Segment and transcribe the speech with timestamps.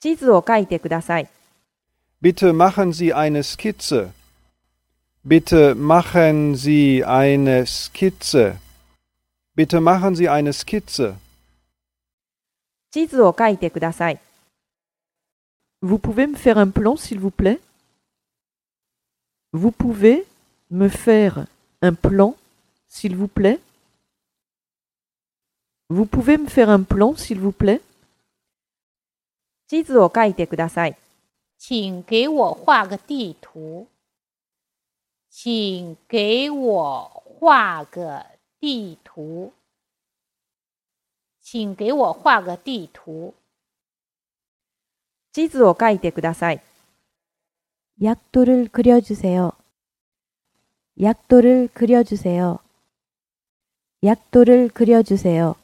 [0.00, 1.28] 地図を書いてください。
[2.20, 4.12] Bitte machen Sie eine Skizze.
[5.24, 8.58] Bitte machen Sie eine Skizze.
[9.54, 11.16] Bitte machen Sie eine Skizze.
[12.90, 14.20] 地図を書いてください。
[15.82, 17.58] Vous pouvez me faire un plan, s'il vous plaît
[19.52, 20.24] Vous pouvez
[20.70, 21.46] me faire
[21.80, 22.36] un plan,
[22.88, 23.58] s'il vous plaît
[25.88, 27.80] Vous pouvez me faire un plan, s'il vous plaît
[29.68, 30.96] 地図を書いてください。
[31.58, 33.86] 请给我画个地图。
[35.30, 38.26] 请给我画个
[38.60, 39.52] 地图。
[41.40, 43.34] 请给我画个地图。
[45.32, 46.60] 地図を書いてください。
[48.02, 49.52] 약도를 그려주세요.
[51.00, 52.58] 약도를 그려주세요.
[54.02, 55.54] 약도를 그려주세요.